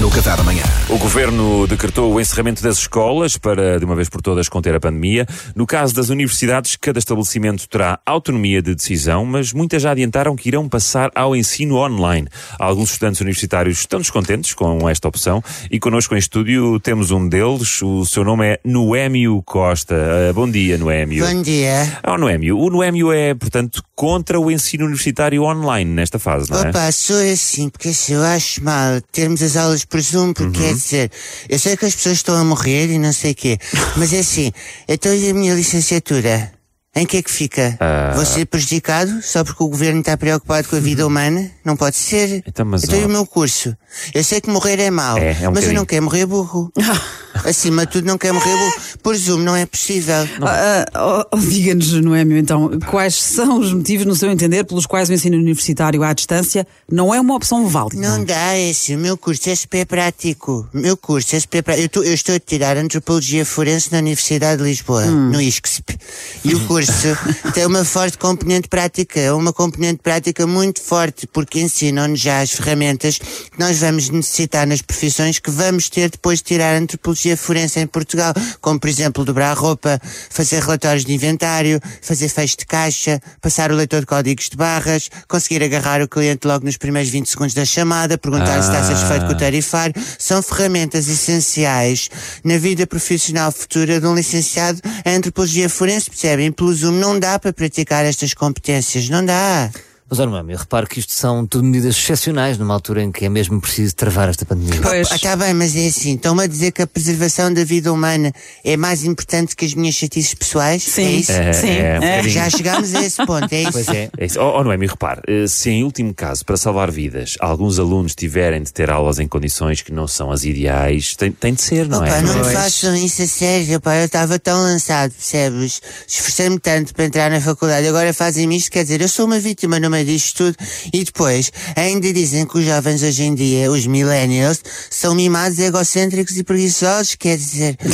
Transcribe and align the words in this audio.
no 0.00 0.10
Café 0.10 0.36
da 0.36 0.42
Manhã. 0.42 0.62
O 0.88 0.98
governo 0.98 1.66
decretou 1.66 2.12
o 2.12 2.20
encerramento 2.20 2.62
das 2.62 2.78
escolas 2.78 3.36
para, 3.36 3.78
de 3.78 3.84
uma 3.84 3.94
vez 3.94 4.08
por 4.08 4.20
todas, 4.20 4.48
conter 4.48 4.74
a 4.74 4.80
pandemia. 4.80 5.26
No 5.54 5.66
caso 5.66 5.94
das 5.94 6.08
universidades, 6.08 6.76
cada 6.76 6.98
estabelecimento 6.98 7.68
terá 7.68 7.98
autonomia 8.04 8.60
de 8.60 8.74
decisão, 8.74 9.24
mas 9.24 9.52
muitas 9.52 9.82
já 9.82 9.92
adiantaram 9.92 10.34
que 10.36 10.48
irão 10.48 10.68
passar 10.68 11.10
ao 11.14 11.36
ensino 11.36 11.76
online. 11.76 12.28
Alguns 12.58 12.92
estudantes 12.92 13.20
universitários 13.20 13.78
estão 13.78 14.00
descontentes 14.00 14.52
com 14.52 14.88
esta 14.88 15.08
opção 15.08 15.42
e 15.70 15.78
connosco 15.78 16.14
em 16.14 16.18
estúdio 16.18 16.80
temos 16.80 17.10
um 17.10 17.28
deles. 17.28 17.80
O 17.82 18.04
seu 18.04 18.24
nome 18.24 18.46
é 18.46 18.60
Noémio 18.64 19.42
Costa. 19.44 19.94
Uh, 19.94 20.34
bom 20.34 20.50
dia, 20.50 20.76
Noémio. 20.76 21.26
Bom 21.26 21.42
dia. 21.42 22.00
Oh, 22.06 22.18
Noémio. 22.18 22.58
O 22.58 22.68
Noémio 22.68 23.12
é, 23.12 23.34
portanto, 23.34 23.82
contra 23.96 24.40
o 24.40 24.50
ensino 24.50 24.84
universitário 24.86 25.42
online 25.44 25.90
nesta 25.90 26.18
fase, 26.18 26.50
não 26.50 26.58
é? 26.62 26.70
Opa, 26.70 26.90
sou 26.92 27.16
assim, 27.32 27.68
porque 27.68 27.88
assim, 27.90 28.14
eu 28.14 28.22
acho 28.24 28.62
mal 28.64 29.00
termos 29.12 29.40
as 29.42 29.56
aulas 29.56 29.84
por 29.84 30.00
Zoom, 30.00 30.32
porque 30.32 30.58
Uhum. 30.58 30.64
quer 30.66 30.74
dizer, 30.74 31.10
eu 31.48 31.58
sei 31.58 31.76
que 31.76 31.84
as 31.86 31.94
pessoas 31.94 32.16
estão 32.16 32.36
a 32.36 32.44
morrer 32.44 32.90
e 32.90 32.98
não 32.98 33.12
sei 33.12 33.32
o 33.32 33.34
quê, 33.34 33.58
mas 33.96 34.12
é 34.12 34.18
assim, 34.18 34.52
então 34.88 35.14
e 35.14 35.30
a 35.30 35.34
minha 35.34 35.54
licenciatura? 35.54 36.52
Em 36.96 37.04
que 37.04 37.16
é 37.16 37.22
que 37.22 37.30
fica? 37.30 37.76
Ah. 37.80 38.12
Vou 38.14 38.24
ser 38.24 38.46
prejudicado 38.46 39.20
só 39.20 39.42
porque 39.42 39.60
o 39.64 39.68
governo 39.68 39.98
está 39.98 40.16
preocupado 40.16 40.68
com 40.68 40.76
a 40.76 40.78
vida 40.78 41.04
humana? 41.04 41.50
Não 41.64 41.76
pode 41.76 41.96
ser. 41.96 42.40
Então, 42.46 42.64
mas, 42.64 42.84
e 42.84 42.94
ó- 42.94 43.06
o 43.06 43.08
meu 43.08 43.26
curso? 43.26 43.76
Eu 44.14 44.22
sei 44.22 44.40
que 44.40 44.48
morrer 44.48 44.78
é 44.78 44.92
mau, 44.92 45.18
É, 45.18 45.30
é 45.30 45.32
um 45.32 45.34
mas 45.34 45.44
eu 45.44 45.50
bocadinho. 45.54 45.74
não 45.74 45.84
quero 45.86 46.04
morrer 46.04 46.24
burro. 46.26 46.70
Acima 47.44 47.84
de 47.86 47.92
tudo, 47.92 48.06
não 48.06 48.16
quero 48.16 48.34
morrer 48.34 48.56
burro. 48.56 48.72
Por 49.02 49.16
Zoom 49.16 49.38
não 49.40 49.56
é 49.56 49.66
possível. 49.66 50.28
Ah, 50.40 50.84
ah, 50.94 51.26
oh, 51.32 51.36
Diga-nos, 51.38 51.92
Noémio, 51.92 52.38
então, 52.38 52.78
quais 52.90 53.14
são 53.16 53.58
os 53.60 53.72
motivos, 53.72 54.06
no 54.06 54.14
seu 54.14 54.30
entender, 54.30 54.64
pelos 54.64 54.86
quais 54.86 55.08
o 55.08 55.12
ensino 55.12 55.36
universitário 55.36 56.02
à 56.02 56.12
distância 56.12 56.66
não 56.90 57.12
é 57.14 57.20
uma 57.20 57.34
opção 57.34 57.66
válida? 57.66 57.96
Não 58.00 58.24
dá 58.24 58.56
esse. 58.58 58.94
O 58.94 58.98
meu 58.98 59.16
curso 59.16 59.50
é 59.50 59.54
super 59.54 59.84
prático. 59.86 60.68
O 60.72 60.78
meu 60.78 60.96
curso 60.96 61.34
é 61.34 61.40
super 61.40 61.62
prático. 61.62 61.84
Eu, 61.84 61.88
tô- 61.88 62.02
eu 62.02 62.14
estou 62.14 62.34
a 62.34 62.40
tirar 62.40 62.76
Antropologia 62.76 63.44
Forense 63.44 63.90
na 63.92 63.98
Universidade 63.98 64.62
de 64.62 64.68
Lisboa, 64.68 65.04
no 65.06 65.40
ISCSP. 65.40 65.96
E 66.44 66.54
o 66.54 66.60
curso 66.66 66.92
tem 67.52 67.66
uma 67.66 67.84
forte 67.84 68.16
componente 68.18 68.68
prática, 68.68 69.34
uma 69.34 69.52
componente 69.52 70.00
prática 70.02 70.46
muito 70.46 70.80
forte, 70.80 71.26
porque 71.26 71.60
ensinam-nos 71.60 72.20
já 72.20 72.40
as 72.40 72.50
ferramentas 72.52 73.18
que 73.18 73.58
nós 73.58 73.78
vamos 73.80 74.08
necessitar 74.08 74.66
nas 74.66 74.80
profissões 74.82 75.38
que 75.38 75.50
vamos 75.50 75.88
ter 75.88 76.10
depois 76.10 76.38
de 76.38 76.44
tirar 76.44 76.74
Antropologia 76.76 77.23
Forense 77.36 77.80
em 77.80 77.86
Portugal, 77.86 78.34
como 78.60 78.78
por 78.78 78.88
exemplo 78.88 79.24
dobrar 79.24 79.56
roupa, 79.56 80.00
fazer 80.30 80.62
relatórios 80.62 81.04
de 81.04 81.12
inventário, 81.14 81.80
fazer 82.02 82.28
fecho 82.28 82.56
de 82.58 82.66
caixa, 82.66 83.20
passar 83.40 83.72
o 83.72 83.74
leitor 83.74 84.00
de 84.00 84.06
códigos 84.06 84.48
de 84.50 84.56
barras, 84.56 85.08
conseguir 85.28 85.62
agarrar 85.62 86.02
o 86.02 86.08
cliente 86.08 86.46
logo 86.46 86.64
nos 86.64 86.76
primeiros 86.76 87.10
20 87.10 87.26
segundos 87.28 87.54
da 87.54 87.64
chamada, 87.64 88.18
perguntar 88.18 88.62
se 88.62 88.68
está 88.68 88.80
Ah. 88.80 88.84
satisfeito 88.84 89.26
com 89.26 89.32
o 89.32 89.36
tarifário, 89.38 89.94
são 90.18 90.42
ferramentas 90.42 91.08
essenciais 91.08 92.10
na 92.44 92.58
vida 92.58 92.86
profissional 92.86 93.50
futura 93.50 94.00
de 94.00 94.06
um 94.06 94.14
licenciado 94.14 94.80
em 95.04 95.16
antropologia 95.16 95.68
forense, 95.68 96.10
percebem? 96.10 96.52
Pelo 96.52 96.72
Zoom 96.74 96.92
não 96.92 97.18
dá 97.18 97.38
para 97.38 97.52
praticar 97.52 98.04
estas 98.04 98.34
competências, 98.34 99.08
não 99.08 99.24
dá. 99.24 99.70
Mas, 100.08 100.18
olha, 100.20 100.44
eu 100.52 100.58
reparo 100.58 100.86
que 100.86 101.00
isto 101.00 101.12
são 101.12 101.46
tudo 101.46 101.64
medidas 101.64 101.96
excepcionais 101.96 102.58
numa 102.58 102.74
altura 102.74 103.02
em 103.02 103.10
que 103.10 103.24
é 103.24 103.28
mesmo 103.28 103.58
preciso 103.58 103.96
travar 103.96 104.28
esta 104.28 104.44
pandemia. 104.44 104.80
Pois. 104.82 105.10
Ah, 105.10 105.18
tá 105.18 105.34
bem, 105.34 105.54
mas 105.54 105.74
é 105.74 105.86
assim, 105.86 106.14
estão-me 106.14 106.44
a 106.44 106.46
dizer 106.46 106.72
que 106.72 106.82
a 106.82 106.86
preservação 106.86 107.52
da 107.52 107.64
vida 107.64 107.90
humana 107.90 108.30
é 108.62 108.76
mais 108.76 109.02
importante 109.02 109.56
que 109.56 109.64
as 109.64 109.72
minhas 109.72 109.94
chatices 109.94 110.34
pessoais? 110.34 110.86
É 110.86 110.90
Sim, 110.90 111.16
isso? 111.16 111.32
É, 111.32 111.52
sim. 111.54 111.70
é, 111.70 111.98
um 111.98 112.04
é. 112.04 112.28
Já 112.28 112.50
chegámos 112.50 112.94
a 112.94 113.02
esse 113.02 113.24
ponto, 113.24 113.50
é 113.50 113.62
isso? 113.62 113.72
Pois 113.72 113.88
é. 113.88 114.10
É 114.18 114.26
isso. 114.26 114.38
Oh, 114.40 114.58
oh, 114.58 114.62
Noémio, 114.62 114.90
repare, 114.90 115.22
eh, 115.26 115.46
se 115.46 115.70
em 115.70 115.82
último 115.82 116.12
caso, 116.12 116.44
para 116.44 116.58
salvar 116.58 116.90
vidas, 116.90 117.36
alguns 117.40 117.78
alunos 117.78 118.14
tiverem 118.14 118.62
de 118.62 118.72
ter 118.72 118.90
aulas 118.90 119.18
em 119.18 119.26
condições 119.26 119.80
que 119.80 119.90
não 119.90 120.06
são 120.06 120.30
as 120.30 120.44
ideais, 120.44 121.16
tem, 121.16 121.32
tem 121.32 121.54
de 121.54 121.62
ser, 121.62 121.88
não 121.88 121.98
Opa, 121.98 122.08
é? 122.08 122.20
não 122.20 122.34
me 122.34 122.52
façam 122.52 122.94
isso 122.94 123.22
a 123.22 123.26
sério, 123.26 123.80
pá. 123.80 123.96
Eu 123.96 124.04
estava 124.04 124.38
tão 124.38 124.60
lançado, 124.60 125.12
percebes? 125.12 125.80
Esforcei-me 126.06 126.58
tanto 126.58 126.94
para 126.94 127.06
entrar 127.06 127.30
na 127.30 127.40
faculdade, 127.40 127.88
agora 127.88 128.12
fazem-me 128.12 128.56
isto, 128.58 128.70
quer 128.70 128.82
dizer, 128.82 129.00
eu 129.00 129.08
sou 129.08 129.24
uma 129.24 129.38
vítima 129.38 129.80
no 129.80 129.93
meio 129.94 130.04
disto 130.06 130.36
tudo. 130.36 130.56
E 130.92 131.04
depois, 131.04 131.50
ainda 131.76 132.12
dizem 132.12 132.46
que 132.46 132.58
os 132.58 132.64
jovens 132.64 133.02
hoje 133.02 133.22
em 133.22 133.34
dia, 133.34 133.70
os 133.70 133.86
millennials, 133.86 134.60
são 134.90 135.14
mimados, 135.14 135.58
egocêntricos 135.58 136.36
e 136.36 136.44
preguiçosos, 136.44 137.14
quer 137.14 137.36
dizer. 137.36 137.76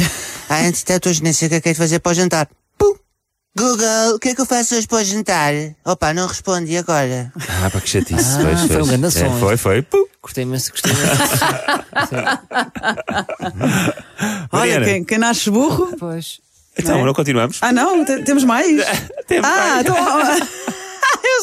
Ah, 0.52 0.66
entretanto, 0.66 1.08
hoje 1.08 1.22
nem 1.22 1.32
sei 1.32 1.46
o 1.46 1.48
que 1.48 1.54
é 1.54 1.60
que 1.60 1.68
é 1.68 1.72
de 1.72 1.78
fazer 1.78 2.00
para 2.00 2.10
o 2.10 2.14
jantar. 2.14 2.48
Pum! 2.76 2.92
Google, 3.56 4.16
o 4.16 4.18
que 4.18 4.30
é 4.30 4.34
que 4.34 4.40
eu 4.40 4.44
faço 4.46 4.74
hoje 4.74 4.88
para 4.88 4.98
o 4.98 5.04
jantar? 5.04 5.52
Opa, 5.84 6.12
não 6.12 6.26
respondi 6.26 6.76
agora. 6.76 7.32
Ah, 7.62 7.70
pá, 7.70 7.80
que 7.80 7.88
chatice. 7.88 8.30
Ah, 8.34 8.40
pois, 8.42 8.60
foi 8.66 8.82
um 8.82 8.86
grande 8.88 9.06
É, 9.16 9.30
Foi, 9.38 9.56
foi. 9.56 9.82
Pum. 9.82 10.06
Gostei 10.20 10.42
imenso, 10.42 10.72
gostei 10.72 10.90
imenso. 10.92 11.12
Olha, 14.52 14.84
quem, 14.84 15.04
quem 15.04 15.18
nasce 15.18 15.50
burro. 15.50 15.94
pois. 15.98 16.40
Então, 16.76 17.04
não 17.04 17.12
continuamos? 17.12 17.58
Ah, 17.60 17.72
não? 17.72 18.04
Te- 18.04 18.22
temos 18.22 18.44
mais? 18.44 18.66
Temos 19.26 19.48
ah, 19.48 19.56
mais. 19.56 19.80
então. 19.86 19.96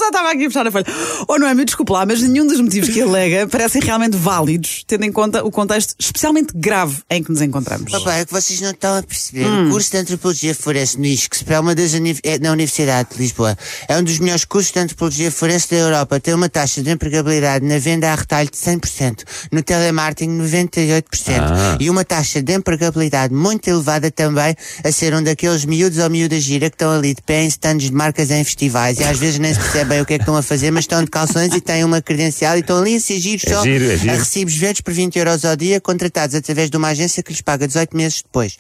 Já 0.07 0.12
estava 0.12 0.31
aqui 0.31 0.45
a 0.45 0.47
puxar 0.47 0.66
a 0.66 0.72
folha. 0.72 0.85
Oh, 1.28 1.38
Noémio, 1.38 1.66
desculpe 1.66 1.91
lá, 1.91 2.06
mas 2.06 2.22
nenhum 2.22 2.47
dos 2.47 2.62
motivos 2.62 2.90
que 2.90 3.01
alega 3.01 3.45
parecem 3.47 3.81
realmente 3.81 4.16
válidos, 4.16 4.85
tendo 4.88 5.03
em 5.03 5.12
conta 5.12 5.44
o 5.44 5.51
contexto 5.51 5.95
especialmente 6.00 6.53
grave 6.56 7.00
em 7.09 7.22
que 7.22 7.29
nos 7.29 7.41
encontramos. 7.41 7.94
Opa, 7.94 8.13
é 8.13 8.25
que 8.25 8.31
vocês 8.31 8.62
não 8.62 8.72
estão 8.72 8.97
a 8.97 9.03
perceber. 9.03 9.45
O 9.45 9.69
curso 9.69 9.91
de 9.91 9.97
Antropologia 9.97 10.56
Forense 10.56 10.97
no 10.97 11.06
ISCSP 11.06 11.53
é 11.53 11.59
uma 11.59 11.75
das 11.75 11.94
é 12.23 12.40
na 12.40 12.51
Universidade 12.51 13.09
de 13.12 13.22
Lisboa. 13.22 13.57
É 13.88 13.97
um 13.97 14.03
dos 14.03 14.18
melhores 14.19 14.45
cursos 14.45 14.72
de 14.72 14.79
Antropologia 14.79 15.29
Forense 15.29 15.72
da 15.72 15.75
Europa. 15.75 16.19
Tem 16.22 16.34
uma 16.34 16.47
taxa 16.47 16.81
de 16.81 16.89
empregabilidade 16.89 17.66
na 17.66 17.78
venda 17.78 18.09
a 18.09 18.16
retalho 18.16 18.50
de 18.50 18.57
100%. 18.57 19.24
No 19.51 19.62
telemarketing, 19.62 20.38
98%. 20.39 21.03
Ah. 21.38 21.78
E 21.81 21.89
uma 21.89 22.06
taxa 22.06 22.41
de 22.41 22.53
empregabilidade 22.53 23.34
muito 23.34 23.68
elevada 23.68 24.09
também 24.09 24.56
a 24.85 24.91
ser 24.91 25.13
um 25.13 25.22
daqueles 25.22 25.66
miúdos 25.66 25.97
ou 25.97 26.09
miúdas 26.09 26.44
gira 26.44 26.69
que 26.69 26.75
estão 26.75 26.91
ali 26.91 27.13
de 27.13 27.22
pé 27.22 27.44
em 27.44 27.47
stands 27.47 27.89
de 27.89 27.94
marcas 27.94 28.31
em 28.31 28.44
festivais. 28.44 29.00
E 29.00 29.03
às 29.03 29.18
vezes 29.18 29.38
nem 29.38 29.53
se 29.53 29.59
percebe 29.59 29.97
bem 29.97 30.02
o 30.02 30.06
que 30.06 30.13
é 30.13 30.18
que 30.18 30.24
estão 30.24 30.35
a 30.35 30.44
fazer, 30.44 30.72
mas 30.72 30.84
estão 30.84 31.03
de 31.03 31.09
calções 31.09 31.53
e 31.53 31.62
têm 31.62 31.84
uma 31.84 32.02
credencial 32.02 32.56
e 32.56 32.59
estão 32.59 32.78
ali 32.78 32.96
a 32.96 33.00
ser 33.00 33.19
giros 33.19 33.44
É 33.46 33.53
só 33.53 33.63
giro, 33.63 33.85
é 33.85 33.97
giro. 33.97 34.13
a 34.13 34.16
recibos 34.16 34.56
verdes 34.56 34.81
por 34.81 34.94
20 34.94 35.16
euros 35.18 35.46
ao 35.46 35.56
dia, 35.56 35.81
contratados 35.81 36.35
através 36.35 36.69
de 36.69 36.78
uma 36.78 36.90
agência 36.90 37.24
que 37.24 37.31
lhes 37.31 37.41
paga 37.41 37.68
18 37.68 37.96
meses 37.96 38.22
depois. 38.22 38.57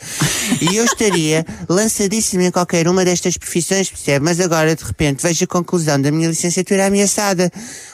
E 0.61 0.75
eu 0.75 0.85
estaria 0.85 1.45
lançadíssimo 1.69 2.41
em 2.43 2.51
qualquer 2.51 2.87
uma 2.87 3.05
destas 3.05 3.37
profissões, 3.37 3.89
percebe? 3.89 4.25
Mas 4.25 4.39
agora, 4.39 4.75
de 4.75 4.83
repente, 4.83 5.21
vejo 5.21 5.43
a 5.43 5.47
conclusão 5.47 6.01
da 6.01 6.11
minha 6.11 6.27
licenciatura 6.27 6.87
ameaçada. 6.87 7.51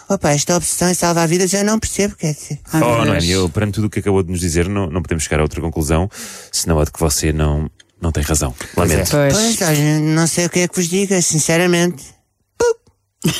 Opa, 0.07 0.31
esta 0.31 0.55
opção 0.55 0.89
em 0.89 0.93
salvar 0.93 1.27
vidas 1.27 1.53
eu 1.53 1.63
não 1.63 1.79
percebo, 1.79 2.15
quer 2.15 2.33
dizer. 2.33 2.59
Oh. 2.73 3.05
Noémio, 3.05 3.31
eu, 3.31 3.49
perante 3.49 3.73
tudo 3.75 3.87
o 3.87 3.89
que 3.89 3.99
acabou 3.99 4.23
de 4.23 4.31
nos 4.31 4.39
dizer, 4.39 4.69
não, 4.69 4.89
não 4.89 5.01
podemos 5.01 5.23
chegar 5.23 5.39
a 5.39 5.43
outra 5.43 5.59
conclusão, 5.59 6.09
senão 6.51 6.79
a 6.79 6.85
de 6.85 6.91
que 6.91 6.99
você 6.99 7.33
não, 7.33 7.69
não 8.01 8.11
tem 8.11 8.23
razão. 8.23 8.53
Lamento. 8.77 9.11
Pois. 9.11 9.33
Pois, 9.33 9.61
olha, 9.61 9.99
não 9.99 10.27
sei 10.27 10.45
o 10.45 10.49
que 10.49 10.59
é 10.59 10.67
que 10.67 10.75
vos 10.75 10.87
diga, 10.87 11.21
sinceramente. 11.21 12.12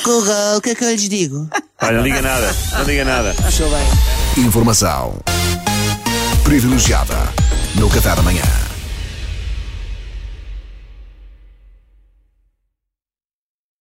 Google, 0.06 0.58
o 0.58 0.62
que 0.62 0.70
é 0.70 0.76
que 0.76 0.84
eu 0.84 0.92
lhes 0.92 1.10
digo? 1.10 1.50
Olha, 1.82 1.98
não 1.98 2.04
diga 2.04 2.22
nada, 2.22 2.56
não 2.78 2.86
diga 2.86 3.04
nada. 3.04 3.34
Fechou 3.34 3.70
bem. 3.70 4.46
Informação 4.46 5.14
privilegiada 6.44 7.18
no 7.76 7.90
Café 7.90 8.16
da 8.16 8.22
Manhã. 8.22 8.63